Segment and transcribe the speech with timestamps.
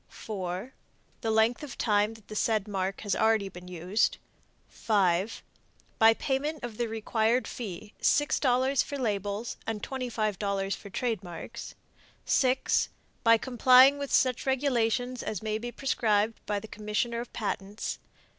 [0.07, 0.73] 4.
[1.21, 4.17] The length of time that the said mark has already been used.
[4.67, 5.43] 5.
[5.99, 11.75] By payment of the required fee $6 for labels and $25 for trademarks.
[12.25, 12.89] 6.
[13.23, 17.99] By complying with such regulations as may be prescribed by the Commissioner of Patents.